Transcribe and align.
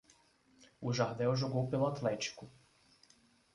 O 0.81 0.91
Jardel 0.91 1.35
jogou 1.35 1.67
pelo 1.69 1.85
Atlético. 1.85 2.49